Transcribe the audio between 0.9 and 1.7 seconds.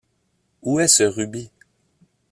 Ruby?